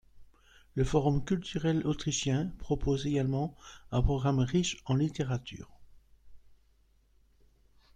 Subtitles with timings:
[0.73, 3.55] Le Forum culturel autrichien propose également
[3.91, 5.69] un programme riche en littérature.